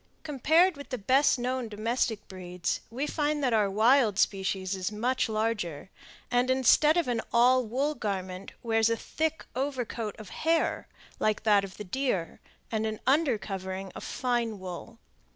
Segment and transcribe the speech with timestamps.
[0.23, 5.29] Compared with the best known domestic breeds, we find that our wild species is much
[5.29, 5.91] larger,
[6.31, 10.87] and, instead of an all wool garment, wears a thick over coat of hair
[11.19, 12.39] like that of the deer,
[12.71, 14.97] and an under covering of fine wool.